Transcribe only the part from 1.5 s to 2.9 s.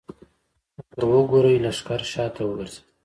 لښکر شاته وګرځېد.